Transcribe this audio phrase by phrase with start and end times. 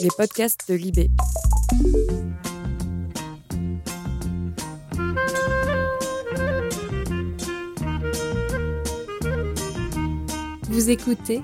[0.00, 1.10] les podcasts de Libé.
[10.68, 11.42] Vous écoutez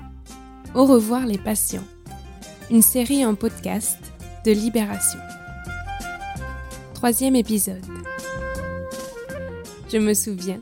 [0.73, 1.83] Au revoir les patients,
[2.71, 3.99] une série en podcast
[4.45, 5.19] de Libération.
[6.93, 7.83] Troisième épisode.
[9.91, 10.61] Je me souviens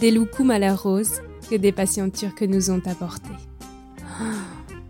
[0.00, 3.28] des loukoums à la rose que des patients turcs nous ont apportés.
[4.20, 4.24] Oh,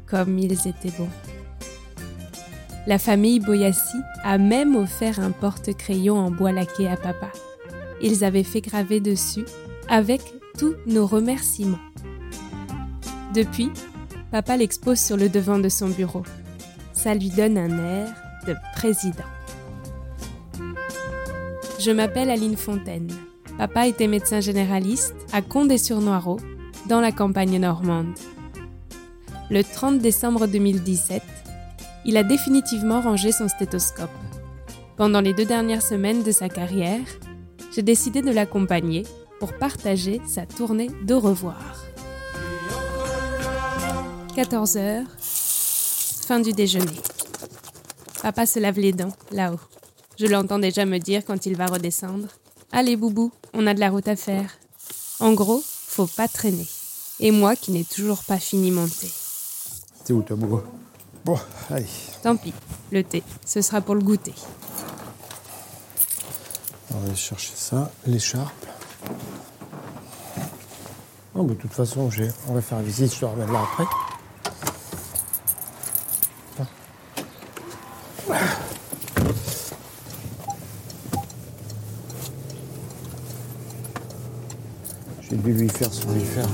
[0.07, 1.09] comme ils étaient bons.
[2.91, 7.31] La famille Boyassi a même offert un porte-crayon en bois laqué à papa.
[8.03, 9.45] Ils avaient fait graver dessus
[9.89, 10.21] avec
[10.59, 11.79] tous nos remerciements.
[13.33, 13.71] Depuis,
[14.33, 16.25] papa l'expose sur le devant de son bureau.
[16.93, 18.09] Ça lui donne un air
[18.49, 19.23] de président.
[21.79, 23.13] Je m'appelle Aline Fontaine.
[23.57, 26.41] Papa était médecin généraliste à Condé-sur-Noireau,
[26.89, 28.19] dans la campagne normande.
[29.49, 31.23] Le 30 décembre 2017,
[32.05, 34.11] il a définitivement rangé son stéthoscope.
[34.97, 37.07] Pendant les deux dernières semaines de sa carrière,
[37.75, 39.05] j'ai décidé de l'accompagner
[39.39, 41.85] pour partager sa tournée de revoir.
[44.35, 47.01] 14 heures, fin du déjeuner.
[48.23, 49.61] Papa se lave les dents, là-haut.
[50.19, 52.29] Je l'entends déjà me dire quand il va redescendre.
[52.73, 54.51] Allez, Boubou, on a de la route à faire.
[55.19, 56.67] En gros, faut pas traîner.
[57.19, 59.11] Et moi qui n'ai toujours pas fini mon thé.
[60.05, 60.37] C'est où, toi,
[61.25, 61.39] Bon,
[61.71, 61.87] allez.
[62.23, 62.55] Tant pis,
[62.91, 64.35] le thé, ce sera pour le goûter.
[66.93, 68.67] On va aller chercher ça, l'écharpe.
[71.35, 72.11] Bah, de toute façon,
[72.49, 73.85] on va faire visite, je te ramène là après.
[85.31, 86.49] J'ai dû lui faire sans lui faire.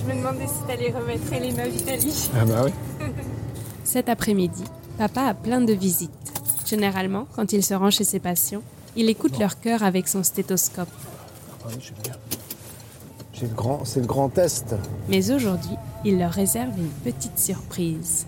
[0.00, 2.30] Je me demandais si t'allais remettre Elena Vitali.
[2.34, 2.72] Ah bah oui.
[3.84, 4.64] Cet après-midi,
[4.98, 6.10] papa a plein de visites.
[6.66, 8.62] Généralement, quand il se rend chez ses patients,
[8.96, 10.88] il écoute leur cœur avec son stéthoscope.
[11.64, 12.12] Ah oui, j'aime bien.
[13.32, 14.74] J'ai le grand, c'est le grand test.
[15.08, 18.26] Mais aujourd'hui, il leur réserve une petite surprise.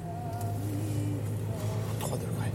[2.01, 2.53] 3 degrés.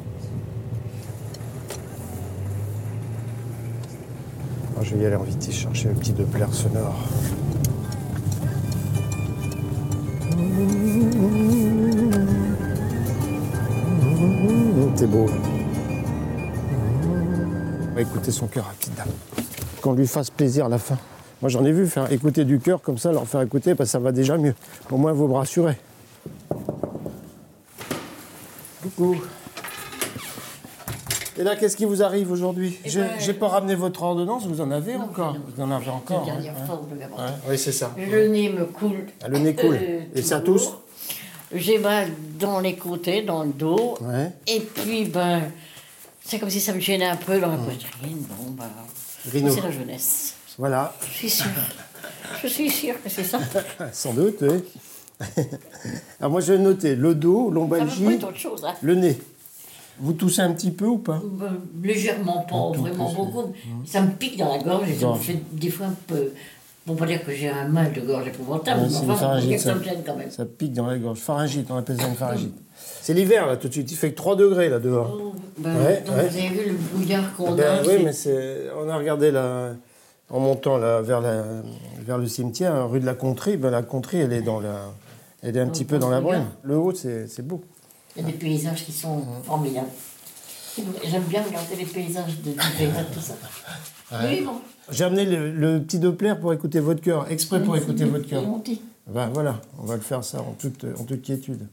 [4.77, 6.97] Ah, je vais y aller en vitesse chercher le petit Doppler sonore.
[14.95, 15.27] T'es beau.
[17.91, 19.07] On va écouter son cœur, dame.
[19.81, 20.97] Qu'on lui fasse plaisir à la fin.
[21.41, 23.91] Moi j'en ai vu faire écouter du cœur comme ça, leur faire écouter, parce que
[23.91, 24.55] ça va déjà mieux.
[24.89, 25.77] Au moins vous me rassurez.
[28.81, 29.17] Coucou.
[31.39, 34.71] Et là, qu'est-ce qui vous arrive aujourd'hui J'ai ben, pas ramené votre ordonnance, vous en
[34.71, 37.37] avez encore Vous en avez encore La dernière hein fois, vous l'avez Ouais.
[37.49, 37.93] Oui, c'est ça.
[37.97, 39.05] Le nez me coule.
[39.23, 39.77] Ah, le nez coule.
[39.79, 40.69] euh, Et ça tousse
[41.53, 42.09] J'ai mal
[42.39, 43.95] dans les côtés, dans le dos.
[44.01, 44.31] Ouais.
[44.47, 45.43] Et puis, ben,
[46.23, 48.25] c'est comme si ça me gênait un peu dans la poitrine.
[48.29, 48.65] Bon, ben,
[49.31, 50.33] c'est la jeunesse.
[50.57, 51.45] Voilà, Je suis sûre.
[52.41, 53.39] Je suis sûre que c'est ça.
[53.93, 54.63] sans doute, oui.
[56.19, 58.65] Alors moi, je vais noter le dos, lombalgie, chose.
[58.65, 58.73] Hein.
[58.81, 59.17] le nez.
[59.99, 61.21] Vous toussez un petit peu ou pas?
[61.23, 63.53] Ben, légèrement, pas tout vraiment beaucoup.
[63.85, 66.31] Ça me pique dans la gorge et ça me fait des fois un peu.
[66.85, 69.59] Bon, pas dire que j'ai un mal de gorge épouvantable, Ouais, mais une enfin, pharyngite,
[69.59, 70.31] ça me gêne quand même.
[70.31, 71.19] Ça pique dans la gorge.
[71.19, 72.55] Pharyngite, on appelle ça une pharyngite.
[73.01, 73.91] C'est l'hiver, là, tout de suite.
[73.91, 75.19] Il fait que 3 degrés, là, dehors.
[75.21, 76.29] Oh, ben, Ouais, donc ouais.
[76.29, 78.13] Vous avez vu le brouillard qu'on Ben a oui, mais
[78.81, 79.71] on a regardé là,
[80.29, 81.43] en montant là, vers, la...
[82.05, 83.57] vers le cimetière, rue de la Contrie.
[83.57, 84.85] Ben, la Contrie, elle est, dans la...
[85.41, 86.45] elle est un petit peu dans la brume.
[86.63, 87.63] Le haut, c'est beau.
[88.17, 89.87] Il y a des paysages qui sont formidables.
[91.05, 93.35] J'aime bien regarder les paysages de d'hiver, tout ça.
[94.23, 94.53] Oui, bon.
[94.91, 98.43] J'ai amené le, le petit Doppler pour écouter votre cœur, exprès pour écouter votre cœur.
[99.07, 101.67] Ben voilà, on va le faire ça en toute, en toute quiétude.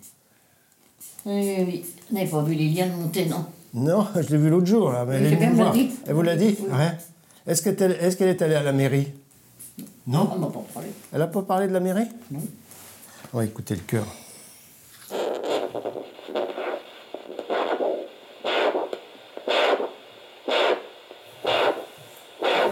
[1.27, 1.84] Oui, oui.
[2.10, 3.47] Vous n'avez pas vu Liliane monter, non?
[3.72, 5.05] Non, je l'ai vu l'autre jour, là.
[5.05, 5.72] Mais Oui, elle voir.
[5.72, 5.91] dit.
[6.06, 6.66] Elle vous l'a dit Oui.
[6.71, 6.93] Ouais.
[7.47, 7.62] Est-ce
[8.16, 9.09] qu'elle est allée à la mairie?
[10.06, 10.28] Non?
[10.34, 10.88] On m'a pas parlé.
[11.12, 12.06] Elle n'a pas parlé de la mairie?
[12.31, 12.40] Non.
[13.32, 14.06] On va écouter le cœur.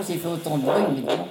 [0.02, 1.24] Pourquoi s'est fait autant de bruit, mais bon.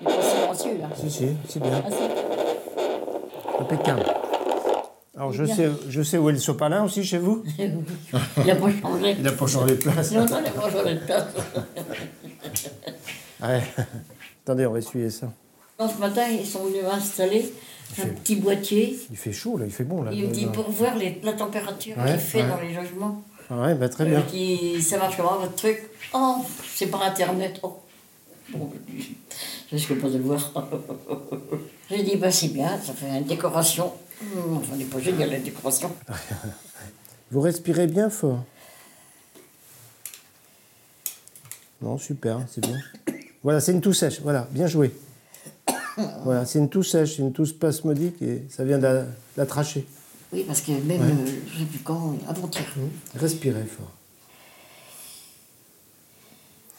[0.00, 0.88] Il est pas silencieux, là.
[0.94, 1.82] Si, si, c'est bien.
[1.84, 3.62] Ah, si.
[3.62, 4.04] Impeccable.
[5.16, 7.42] Alors, je sais, je sais où est le sopalin aussi chez vous?
[7.58, 9.14] Il n'a pas changé.
[9.18, 10.12] Il n'a pas changé de place.
[10.12, 11.26] Non, non, il n'a pas changé de place.
[13.42, 13.60] Ouais.
[14.44, 15.30] Attendez, on va essuyer ça.
[15.78, 17.52] Non, ce matin, ils sont venus installer
[18.02, 18.98] un petit boîtier.
[19.10, 20.10] Il fait chaud, là, il fait bon, là.
[20.14, 22.48] Il me dit pour voir les- la température Ouais, qu'il fait ouais.
[22.48, 23.22] dans les logements.
[23.48, 24.24] Ah ouais, bah, très bien.
[24.32, 25.88] Il dit, ça marche comment votre truc?
[26.12, 26.36] Oh,
[26.74, 27.60] c'est par internet.
[27.62, 27.80] Oh.
[28.50, 28.72] Bon,
[29.70, 30.52] je risque pas de le voir.
[31.90, 33.92] J'ai dit, bah c'est bien, ça fait une décoration.
[34.52, 35.94] Enfin, n'est pas génial la décoration.
[37.30, 38.44] Vous respirez bien fort?
[41.82, 42.78] Non, super, c'est bien.
[43.42, 44.20] Voilà, c'est une toux sèche.
[44.22, 44.92] Voilà, bien joué.
[46.24, 49.46] Voilà, c'est une toux sèche, une toux spasmodique et ça vient de la, de la
[49.46, 49.86] trachée.
[50.32, 52.64] Oui, parce que même, euh, je sais plus quand, avant-hier.
[53.14, 53.90] Respirez fort.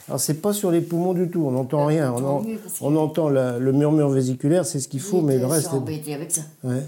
[0.08, 2.14] Alors, c'est pas sur les poumons du tout, on n'entend rien.
[2.14, 2.46] On, en-
[2.82, 5.70] on entend la- le murmure vésiculaire, c'est ce qu'il faut, mais le reste.
[5.88, 6.42] est est- avec ça.
[6.64, 6.84] Ouais.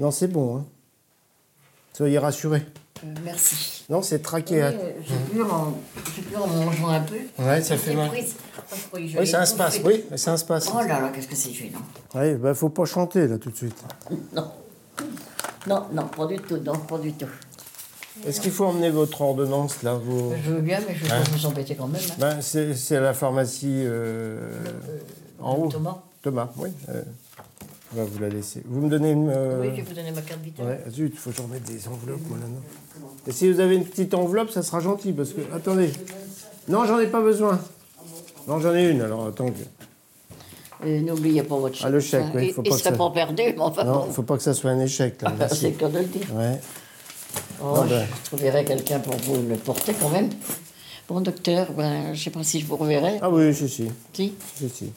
[0.00, 0.56] Non, c'est bon.
[0.58, 0.64] Hein.
[1.92, 2.64] Soyez rassurés.
[3.04, 3.84] Euh, merci.
[3.88, 4.62] Non, c'est traqué.
[4.62, 5.74] à- Euh, J'ai plus en,
[6.16, 7.16] j'ai plus en mangeant un peu.
[7.38, 8.10] Ouais, ça fait mal.
[8.12, 9.46] je Oui, c'est un étouffer.
[9.46, 9.80] space.
[9.84, 10.68] Oui, c'est un space.
[10.74, 11.78] Oh là là, qu'est-ce que c'est gênant.
[12.16, 13.76] Oui, bah, faut pas chanter là tout de suite.
[14.32, 14.50] Non.
[15.68, 17.26] Non, non, pas du tout, non, pas du tout.
[18.26, 20.32] Est-ce qu'il faut emmener votre ordonnance là vos...
[20.44, 22.00] Je veux bien, mais je ne vais pas vous embêter quand même.
[22.02, 22.14] hein.
[22.18, 24.50] Ben, c'est à la pharmacie euh,
[25.40, 25.68] en haut.
[25.68, 26.70] Thomas Thomas, oui.
[26.88, 27.02] euh,
[27.92, 28.62] on va vous la laisser.
[28.66, 29.30] Vous me donnez une.
[29.30, 30.66] euh, Oui, je vais vous donner ma carte vitale.
[30.66, 33.10] Ouais, zut, il faut que je remette des enveloppes, moi, là-dedans.
[33.28, 35.40] Et si vous avez une petite enveloppe, ça sera gentil, parce que...
[35.54, 35.92] Attendez.
[36.66, 37.60] Non, j'en ai pas besoin.
[38.48, 39.46] Non, j'en ai une, alors attends.
[40.84, 41.86] Euh, N'oubliez pas votre chèque.
[41.86, 42.32] Ah, le chèque, hein.
[42.34, 43.84] oui, Il faut il pas que serait ça- pas perdu, mais enfin.
[43.84, 44.12] Non, bon.
[44.12, 45.28] faut pas que ça soit un échec, là.
[45.32, 45.56] Ah, Merci.
[45.60, 46.34] c'est le cas de le dire.
[46.34, 46.60] Ouais.
[47.62, 48.06] Oh, Ah ben.
[48.22, 50.30] Je trouverai quelqu'un pour vous le porter quand même.
[51.08, 53.18] Bon, docteur, ben, je sais pas si je vous reverrai.
[53.22, 53.88] Ah oui, si, si.
[54.12, 54.92] Si si,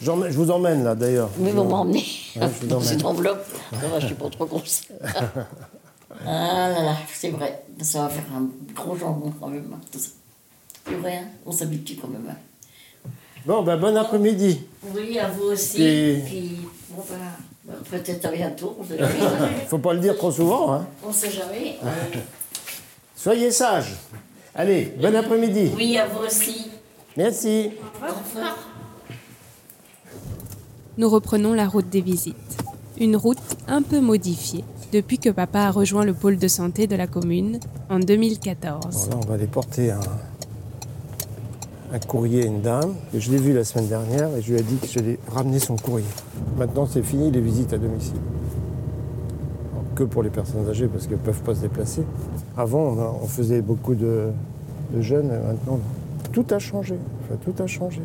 [0.00, 1.28] Je vous emmène, là, d'ailleurs.
[1.38, 2.04] Mais vous m'emmenez
[2.36, 3.44] Ouais, dans une enveloppe.
[3.72, 4.82] Va, je suis pas trop grosse.
[6.26, 7.64] ah là là, c'est vrai.
[7.82, 10.10] Ça va faire un gros jambon quand même, hein, tout ça.
[10.86, 12.26] C'est vrai, hein, on s'habitue quand même.
[12.30, 12.36] hein.
[13.46, 14.60] Bon, ben, bon après-midi.
[14.94, 15.82] Oui, à vous aussi.
[15.82, 16.58] Et- Puis,
[16.90, 18.76] bon, ben, peut-être à bientôt.
[19.68, 20.86] Faut pas le dire trop souvent, hein.
[21.06, 21.76] on sait jamais.
[23.16, 23.96] Soyez sages.
[24.54, 25.70] Allez, bon après-midi.
[25.76, 26.70] Oui, à vous aussi.
[27.16, 27.70] Merci.
[28.02, 28.56] Au revoir.
[30.98, 32.36] Nous reprenons la route des visites.
[32.98, 33.38] Une route
[33.68, 37.60] un peu modifiée depuis que papa a rejoint le pôle de santé de la commune
[37.88, 39.08] en 2014.
[39.08, 40.00] Bon, là, on va aller porter un,
[41.92, 42.94] un courrier à une dame.
[43.14, 45.76] Je l'ai vue la semaine dernière et je lui ai dit que j'allais ramener son
[45.76, 46.06] courrier.
[46.56, 48.16] Maintenant, c'est fini les visites à domicile.
[49.94, 52.02] Que pour les personnes âgées parce qu'elles ne peuvent pas se déplacer.
[52.56, 54.28] Avant, on, faisait beaucoup de,
[55.00, 55.28] jeunes.
[55.28, 55.78] Maintenant,
[56.32, 56.96] tout a changé.
[57.44, 58.02] Tout a changé.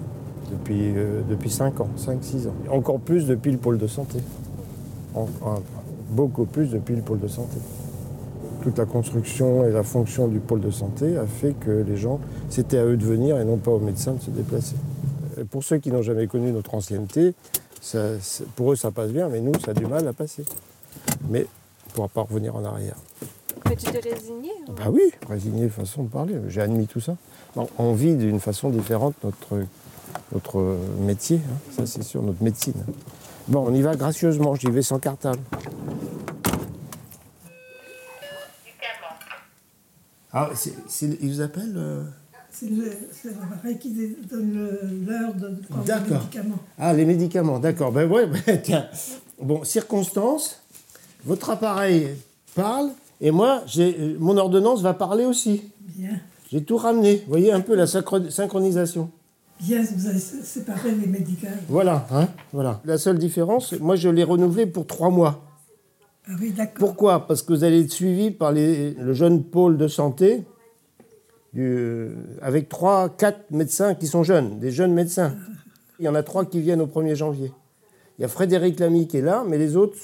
[0.51, 2.53] Depuis, euh, depuis 5 ans, 5-6 ans.
[2.69, 4.19] Encore plus depuis le pôle de santé.
[6.11, 7.57] Beaucoup plus depuis le pôle de santé
[8.65, 12.19] toute la construction et la fonction du pôle de santé a fait que les gens,
[12.49, 14.75] c'était à eux de venir et non pas aux médecins de se déplacer.
[15.51, 17.35] Pour ceux qui n'ont jamais connu notre ancienneté,
[17.79, 18.13] ça-
[18.55, 20.45] pour eux ça passe bien, mais nous ça a du mal à passer.
[21.29, 22.95] Mais on ne pourra pas revenir en arrière.
[23.69, 27.15] Mais tu t'es résigné Bah oui, résigné façon de parler, j'ai admis tout ça.
[27.55, 29.63] Non, on vit d'une façon différente notre,
[30.33, 32.73] notre métier, hein, ça c'est sûr, notre médecine.
[33.47, 35.37] Bon, on y va gracieusement, j'y vais sans cartable.
[40.37, 40.49] Ah,
[41.01, 42.03] ils vous appellent euh
[42.51, 42.69] C'est
[43.25, 43.93] l'appareil qui
[44.29, 44.53] donne
[45.07, 46.17] l'heure de prendre le D'accord.
[46.19, 46.57] médicament.
[46.77, 47.91] Ah, les médicaments, d'accord.
[47.93, 48.85] Ben ouais, ben, tiens.
[49.41, 50.61] Bon, circonstance,
[51.25, 52.09] votre appareil
[52.53, 52.89] parle,
[53.21, 55.63] et moi, j'ai, euh, mon ordonnance va parler aussi.
[55.95, 56.19] Bien.
[56.51, 57.17] J'ai tout ramené.
[57.25, 59.09] Vous voyez un peu la synchro- synchronisation.
[59.61, 61.55] Bien, vous avez sé- séparé les médicaments.
[61.69, 62.81] Voilà, hein, voilà.
[62.83, 65.41] La seule différence, moi, je l'ai renouvelé pour trois mois.
[66.27, 66.53] Ah oui.
[66.75, 67.27] Pourquoi?
[67.27, 70.43] Parce que vous allez être suivi par les- le jeune pôle de santé,
[71.53, 72.09] du-
[72.41, 75.35] avec trois, quatre médecins qui sont jeunes, des jeunes médecins.
[75.99, 77.51] Il y en a trois qui viennent au 1er janvier.
[78.17, 79.97] Il y a Frédéric Lamy qui est là, mais les autres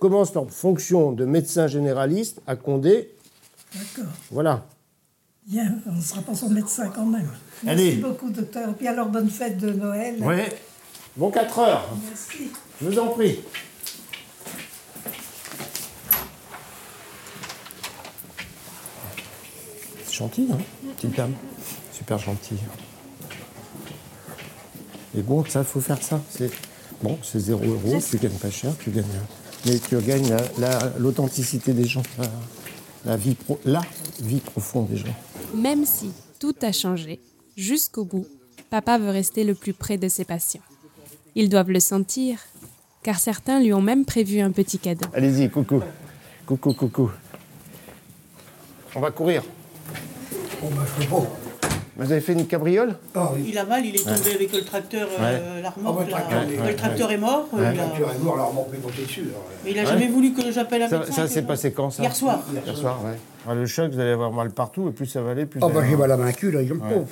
[0.00, 3.14] commencent leur fonction de médecin généraliste à Condé.
[3.74, 4.10] D'accord.
[4.30, 4.66] Voilà.
[5.46, 7.28] Bien, on ne sera pas son médecin quand même.
[7.66, 7.84] Allez.
[7.84, 8.70] Merci beaucoup, docteur.
[8.70, 10.22] Et puis alors, bonne fête de Noël.
[10.22, 10.52] Ouais.
[11.16, 11.88] Bon 4 heures.
[12.08, 12.50] Merci.
[12.80, 13.40] Je vous en prie.
[20.12, 20.58] C'est gentil, hein,
[20.94, 21.32] petite dame.
[21.90, 22.56] Super gentil.
[25.16, 26.20] Et bon, ça, faut faire ça.
[26.28, 26.50] C'est
[27.02, 29.06] bon, c'est 0 euros, tu gagnes pas cher, tu gagnes,
[29.64, 32.26] mais tu gagnes la- la- l'authenticité des gens, la,
[33.06, 33.80] la vie pro- la
[34.20, 35.14] vie profonde des gens.
[35.54, 37.18] Même si tout a changé,
[37.56, 38.26] jusqu'au bout,
[38.68, 40.60] papa veut rester le plus près de ses patients.
[41.36, 42.38] Ils doivent le sentir,
[43.02, 45.06] car certains lui ont même prévu un petit cadeau.
[45.14, 45.80] Allez-y, coucou,
[46.44, 47.10] coucou, coucou.
[48.94, 49.42] On va courir.
[50.62, 51.06] Bon, bah, je.
[51.94, 52.94] Vous avez fait une cabriole?
[53.14, 53.44] Ah oui.
[53.48, 56.16] Il a mal, il est tombé avec le tracteur, euh, la remorque, Ah le là.
[56.16, 57.48] tracteur, Ouais, ouais, le tracteur est mort.
[57.52, 57.64] Il est
[58.24, 59.20] morte, la remorque est montée dessus.
[59.28, 59.88] alors, Mais il a Ouais.
[59.88, 61.12] jamais voulu que j'appelle un Ça, médecin.
[61.12, 62.02] ça s'est passé quand ça?
[62.02, 62.40] Hier soir.
[62.64, 63.18] Hier soir, ouais.
[63.46, 65.68] Ah, le choc, vous allez avoir mal partout, et plus ça va aller, plus Oh
[65.68, 67.04] ça bah j'ai mal à ma cul là, ils ont Ouais.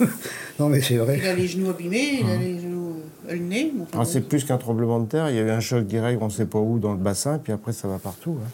[0.00, 0.04] oh.
[0.58, 1.26] Non mais c'est Il vrai.
[1.26, 2.96] a les genoux abîmés, il a les genoux,
[3.28, 3.72] euh, le nez.
[3.96, 6.26] Ah, c'est plus qu'un tremblement de terre, il y a eu un choc direct, on
[6.26, 8.36] ne sait pas où, dans le bassin, puis après ça va partout.
[8.44, 8.48] hein.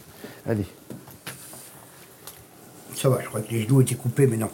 [0.46, 0.64] Allez.
[3.00, 4.50] Ça va, je crois que les genoux étaient coupés, mais non.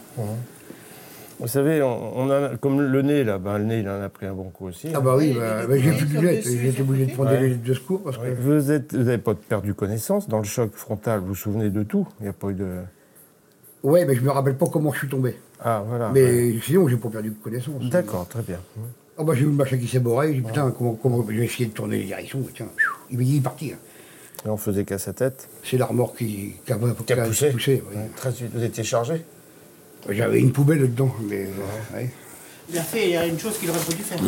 [1.41, 4.09] Vous savez, on, on a, comme le nez, là, ben, le nez, il en a
[4.09, 4.89] pris un bon coup aussi.
[4.95, 7.39] Ah bah oui, Oui, bah, bah, j'ai plus de lunettes, été obligé de prendre Ouais.
[7.39, 8.23] des lunettes de secours parce que...
[8.41, 12.07] Vous n'avez pas perdu connaissance dans le choc frontal, vous vous souvenez de tout?
[12.21, 12.67] Il n'y a pas eu de...
[13.83, 15.35] Ouais, mais je me rappelle pas comment je suis tombé.
[15.61, 16.11] Ah, voilà.
[16.15, 16.61] mais ouais.
[16.63, 17.83] sinon, j'ai pas perdu de connaissance.
[17.91, 18.59] D'accord, très bien.
[19.19, 21.25] Ah bah j'ai vu le machin qui s'est borré, j'ai dit putain, comment, comment...
[21.31, 22.67] j'ai essayé de tourner les directions, tiens,
[23.11, 23.73] il m'a dit il est parti.
[23.73, 23.77] hein.
[24.47, 25.49] Et on faisait qu'à sa tête.
[25.63, 27.47] C'est l'armor qui, qui a, Qui a poussé.
[27.55, 27.83] ouais.
[27.97, 28.51] Ouais, très vite.
[28.55, 29.25] Vous étiez chargé?
[30.11, 31.47] J'avais une poubelle dedans, mais...
[31.47, 32.11] euh, ouais.
[32.69, 34.19] Il a fait il y a une chose qu'il aurait pas dû faire.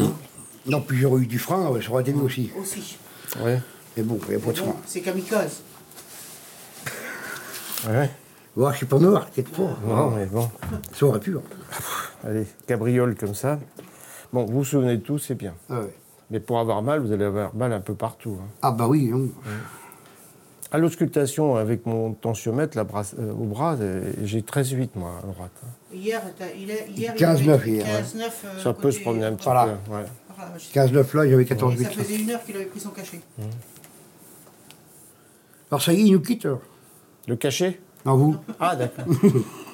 [0.67, 2.51] Non, puis j'aurais eu du frein, ouais, ça aurait été mieux aussi.
[2.61, 2.99] Aussi.
[3.41, 3.53] Oui.
[3.97, 4.77] Mais bon, il n'y a pas de Bon, frein.
[4.87, 5.61] c'est kamikaze.
[7.89, 8.11] Ouais.
[8.57, 9.77] Ouais, je suis pas mort, t'inquiète pas.
[9.87, 10.49] Non, mais bon.
[10.95, 11.37] Ça aurait pu.
[11.37, 11.43] hein.
[12.25, 13.61] Allez, cabriole comme ça.
[14.33, 15.55] Bon, vous vous souvenez de tout, c'est bien.
[15.69, 15.95] Ah, ouais.
[16.31, 18.39] Mais pour avoir mal, vous allez avoir mal un peu partout.
[18.41, 18.47] hein.
[18.63, 19.21] Ah bah oui, hein.
[20.73, 22.83] À l'auscultation, avec mon tensiomètre la
[23.19, 25.53] euh, au bras, euh, j'ai 13,8 moi à droite.
[25.95, 26.21] Hier,
[26.59, 28.03] il est, hier, 15-9 il avait hier, ouais.
[28.03, 28.31] 15-9.
[28.47, 29.79] euh, Ça peut se promener un petit Voilà.
[29.87, 29.93] peu.
[29.93, 30.05] ouais.
[30.37, 31.85] Voilà, je- 15-9 là, j'avais Ça 14-8.
[31.93, 33.21] faisait une heure qu'il avait pris son cachet.
[35.71, 36.49] Alors ça y est, il nous quitte.
[37.29, 37.81] Le cachet?
[38.05, 39.05] Non, vous Ah, d'accord.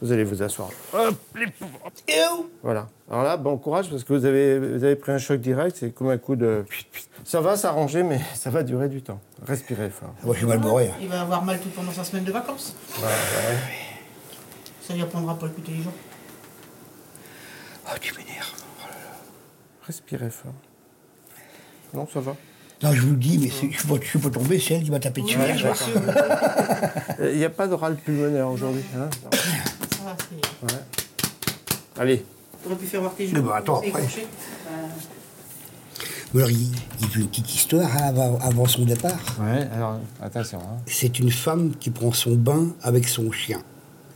[0.00, 0.70] vous allez vous asseoir.
[0.92, 1.90] Hop, les pauvres.
[2.62, 2.88] Voilà.
[3.10, 5.90] Alors là, bon courage parce que vous avez, vous avez pris un choc direct, c'est
[5.90, 6.64] comme un coup de.
[7.24, 9.20] Ça va s'arranger, mais ça va durer du temps.
[9.46, 10.14] Respirez fort.
[10.24, 10.94] Moi, j'ai mal hein.
[11.00, 12.74] Il va avoir mal tout pendant sa semaine de vacances.
[14.82, 15.92] Ça lui apprendra pas le coup tous les jours.
[17.86, 18.52] Oh, tu m'énerves.
[19.86, 20.52] Respirez fort.
[21.94, 22.36] Non, ça va.
[22.82, 24.82] Non, je vous le dis, mais je suis pas, je suis pas tombé, c'est elle
[24.82, 25.76] qui m'a tapé dessus hier soir.
[27.20, 28.82] Il n'y a pas de râle pulmonaire aujourd'hui.
[28.96, 30.04] hein Ça
[30.62, 32.02] va.
[32.02, 32.24] Allez.
[32.62, 33.42] T'aurais pu faire voir tes Mais genoux.
[33.48, 34.02] bah, attends, c'est après.
[36.34, 36.70] Mais alors, il,
[37.00, 39.18] il veut une petite histoire hein, avant, avant son départ.
[39.40, 40.58] Ouais, alors attention.
[40.60, 40.78] hein.
[40.86, 43.60] C'est une femme qui prend son bain avec son chien.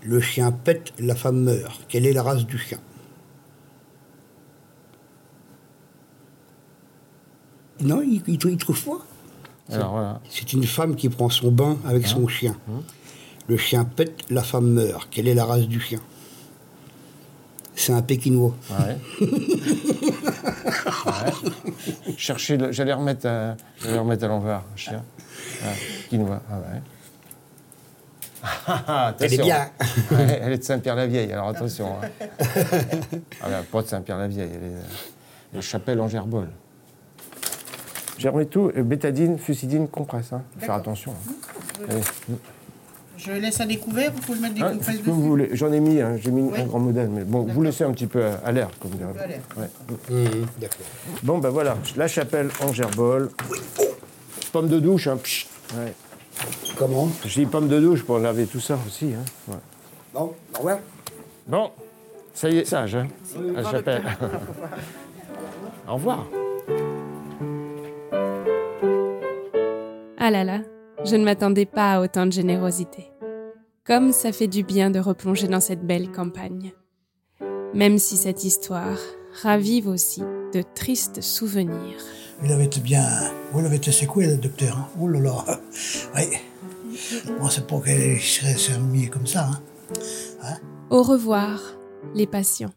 [0.02, 1.80] Le chien pète, la femme meurt.
[1.88, 2.78] Quelle est la race du chien?
[7.80, 8.98] Non, il, trouve pas.
[9.68, 10.20] Voilà.
[10.30, 12.56] C'est une femme qui prend son bain avec son chien.
[13.48, 15.08] Le chien pète, la femme meurt.
[15.10, 16.00] Quelle est la race du chien?
[17.74, 18.56] C'est un pékinois.
[18.70, 18.96] Ouais.
[21.06, 21.32] ouais.
[22.16, 23.56] Cherchez le- J'allais remettre, à...
[23.82, 25.04] j'allais remettre à l'envers, un chien.
[25.62, 25.72] Ah,
[26.08, 26.42] quinoa.
[26.50, 26.82] Ah ouais.
[28.42, 29.68] Ah, ah, Elle est bien.
[30.10, 31.88] Ouais, elle est de Saint-Pierre-la-Vieille, alors attention.
[32.02, 32.08] hein.
[33.42, 34.64] Ah ben, pas de Saint-Pierre-la-Vieille, elle
[35.54, 36.48] est de Chapelle en Gerbol.
[38.18, 40.32] J'ai remis tout, euh, bétadine, fusidine, compresse.
[40.32, 40.42] Hein.
[40.58, 41.12] Faut Faire attention.
[41.12, 41.84] hein.
[41.90, 42.00] Allez.
[43.18, 45.22] Je laisse à découvert ou faut que je mette des Ah, compresses ce que vous
[45.22, 45.48] voulez.
[45.52, 46.60] J'en ai mis, hein, j'ai mis Ouais.
[46.60, 49.12] un grand modèle, mais bon, vous laissez un petit peu à, à l'air, comme dirait.
[49.12, 49.40] peu à l'air.
[49.56, 49.68] Ouais.
[50.60, 50.76] D'accord.
[51.22, 53.30] Bon, ben voilà, la chapelle en gerbol.
[54.52, 55.16] Pomme de douche, hein.
[55.16, 55.46] pchit.
[55.76, 55.92] Ouais.
[56.76, 57.08] Comment?
[57.24, 59.12] Je dis pomme de douche pour laver tout ça aussi.
[59.14, 59.24] Hein.
[59.48, 59.56] Ouais.
[60.12, 60.78] Bon, au revoir.
[61.46, 61.70] Bon,
[62.34, 63.08] ça y est, sage, hein,
[63.54, 64.02] la chapelle.
[65.88, 66.26] Au revoir.
[70.28, 70.60] Ah là là,
[71.04, 73.12] je ne m'attendais pas à autant de générosité.
[73.84, 76.72] Comme ça fait du bien de replonger dans cette belle campagne.
[77.74, 78.98] Même si cette histoire
[79.40, 82.00] ravive aussi de tristes souvenirs.
[82.42, 83.06] Il avait été bien.
[83.54, 84.76] Oui, il avait été secoué, le docteur.
[84.76, 84.88] hein.
[85.00, 85.44] Oh là là.
[86.16, 86.24] Oui.
[87.38, 89.48] Moi, c'est pas qu'il serait remis comme ça.
[90.42, 90.56] Hein?
[90.90, 91.60] Au revoir,
[92.16, 92.72] les patients.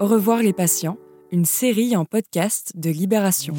[0.00, 0.98] Au revoir les patients,
[1.30, 3.54] une série en podcast de Libération.